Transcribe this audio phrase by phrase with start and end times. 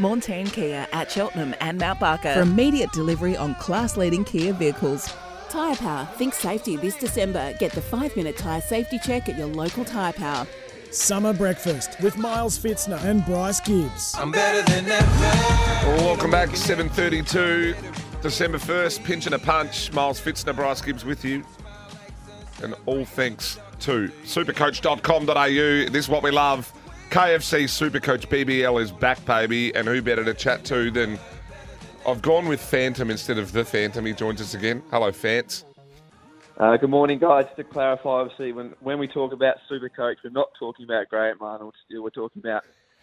[0.00, 5.12] Montane Kia at Cheltenham and Mount Barker for immediate delivery on class-leading Kia vehicles.
[5.50, 6.08] Tyre Power.
[6.14, 7.52] Think safety this December.
[7.58, 10.46] Get the five-minute tyre safety check at your local Tyre Power.
[10.90, 14.14] Summer breakfast with Miles Fitzner and Bryce Gibbs.
[14.16, 16.02] I'm better than ever.
[16.02, 19.92] Welcome back, 7.32, December 1st, pinch and a punch.
[19.92, 21.44] Miles Fitzner, Bryce Gibbs with you.
[22.62, 25.90] And all thanks to supercoach.com.au.
[25.90, 26.72] This is what we love.
[27.10, 29.74] KFC Supercoach BBL is back, baby.
[29.74, 31.18] And who better to chat to than...
[32.06, 34.06] I've gone with Phantom instead of the Phantom.
[34.06, 34.80] He joins us again.
[34.92, 35.64] Hello, Fants.
[36.56, 37.46] Uh, good morning, guys.
[37.46, 41.38] Just to clarify, obviously, when, when we talk about Supercoach, we're not talking about Grant
[41.40, 42.04] Arnold still.
[42.04, 42.62] We're talking about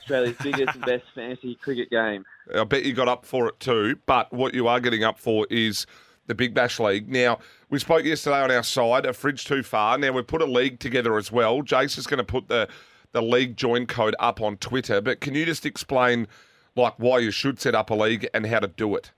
[0.00, 2.24] Australia's biggest and best fantasy cricket game.
[2.54, 3.98] I bet you got up for it too.
[4.06, 5.86] But what you are getting up for is
[6.28, 7.08] the Big Bash League.
[7.08, 9.98] Now, we spoke yesterday on our side, a fridge too far.
[9.98, 11.62] Now, we've put a league together as well.
[11.62, 12.68] Jace is going to put the,
[13.12, 15.00] the league join code up on Twitter.
[15.00, 16.28] But can you just explain,
[16.76, 19.12] like, why you should set up a league and how to do it?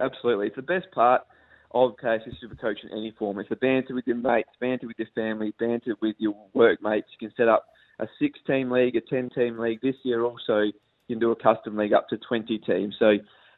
[0.00, 0.48] Absolutely.
[0.48, 1.22] It's the best part
[1.72, 3.38] of KFC Supercoach in any form.
[3.38, 7.08] It's the banter with your mates, banter with your family, banter with your workmates.
[7.18, 7.66] You can set up
[7.98, 9.80] a six-team league, a ten-team league.
[9.80, 10.72] This year also, you
[11.08, 12.94] can do a custom league up to 20 teams.
[12.98, 13.14] So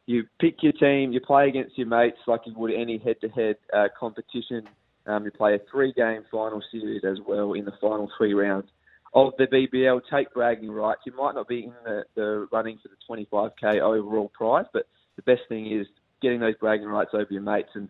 [0.06, 3.88] you pick your team, you play against your mates like you would any head-to-head uh,
[3.98, 4.68] competition.
[5.06, 8.68] Um, you play a three-game final series as well in the final three rounds
[9.14, 10.00] of the BBL.
[10.10, 11.00] Take bragging rights.
[11.06, 15.22] You might not be in the, the running for the 25k overall prize, but the
[15.22, 15.86] best thing is
[16.22, 17.70] getting those bragging rights over your mates.
[17.74, 17.88] And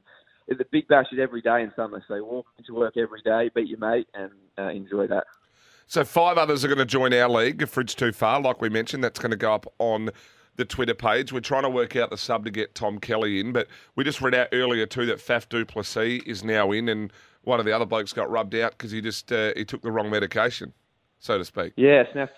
[0.49, 3.69] the Big Bash is every day in summer, so walk into work every day, beat
[3.69, 5.25] your mate, and uh, enjoy that.
[5.87, 9.03] So five others are going to join our league, Fridge Too Far, like we mentioned.
[9.03, 10.11] That's going to go up on
[10.57, 11.33] the Twitter page.
[11.33, 14.21] We're trying to work out the sub to get Tom Kelly in, but we just
[14.21, 17.73] read out earlier too that Faf du Plessis is now in, and one of the
[17.73, 20.75] other blokes got rubbed out because he just uh, he took the wrong medication,
[21.19, 21.73] so to speak.
[21.77, 22.29] Yes, now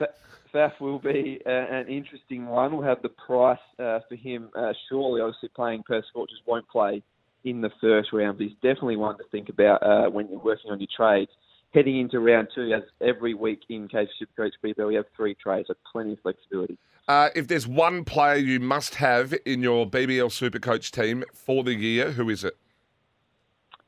[0.52, 2.72] Faf will be uh, an interesting one.
[2.72, 5.20] We'll have the price uh, for him uh, shortly.
[5.20, 7.02] Obviously, playing per sport just won't play
[7.44, 10.70] in the first round, but he's definitely one to think about uh, when you're working
[10.70, 11.30] on your trades.
[11.72, 15.68] Heading into round two, as every week in KFC Supercoach BBL, we have three trades,
[15.68, 16.76] so plenty of flexibility.
[17.06, 21.74] Uh, if there's one player you must have in your BBL Supercoach team for the
[21.74, 22.56] year, who is it?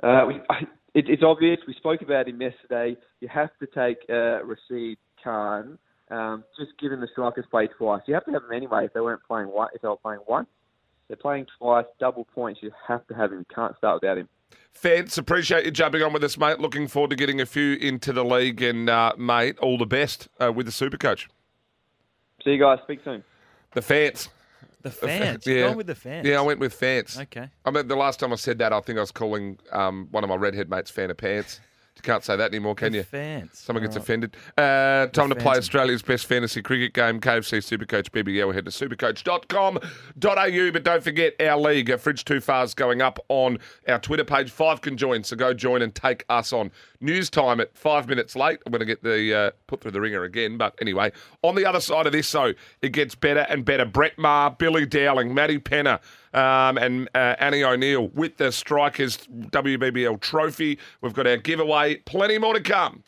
[0.02, 0.40] Uh, we,
[0.94, 1.58] it it's obvious.
[1.66, 2.96] We spoke about him yesterday.
[3.20, 5.78] You have to take uh, Rashid Khan.
[6.10, 8.84] Um, just given the strikers played twice, you have to have him anyway.
[8.84, 10.48] If they weren't playing one, if they were playing once,
[11.08, 12.60] they're playing twice, double points.
[12.62, 13.38] You have to have him.
[13.38, 14.28] You can't start without him.
[14.72, 16.58] Feds, appreciate you jumping on with us, mate.
[16.58, 20.28] Looking forward to getting a few into the league, and uh, mate, all the best
[20.38, 21.28] uh, with the Super Coach.
[22.44, 22.78] See you guys.
[22.84, 23.24] Speak soon.
[23.72, 24.28] The fans.
[24.82, 25.46] The fans.
[25.46, 26.26] You're going with the fans.
[26.26, 27.18] Yeah, I went with fans.
[27.18, 27.48] Okay.
[27.64, 30.24] I mean, the last time I said that, I think I was calling um, one
[30.24, 31.60] of my redhead mates fan of pants.
[31.96, 33.02] You can't say that anymore, can you?
[33.02, 33.58] fans.
[33.58, 34.02] Someone gets right.
[34.02, 34.34] offended.
[34.56, 35.58] Uh, time to play.
[35.58, 38.54] Australia's best fantasy cricket game, KFC Supercoach BBL.
[38.54, 40.72] Head to supercoach.com.au.
[40.72, 44.50] But don't forget our league, uh, Fridge Too Far's going up on our Twitter page.
[44.50, 46.72] Five can join, so go join and take us on.
[47.00, 48.60] News time at five minutes late.
[48.64, 50.56] I'm going to get the uh, put through the ringer again.
[50.56, 53.84] But anyway, on the other side of this, though, it gets better and better.
[53.84, 56.00] Brett Maher, Billy Dowling, Matty Penner,
[56.34, 60.78] um, and uh, Annie O'Neill with the Strikers WBBL trophy.
[61.00, 61.96] We've got our giveaway.
[61.96, 63.02] Plenty more to come.